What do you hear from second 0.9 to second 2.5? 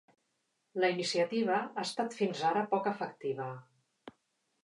iniciativa ha estat fins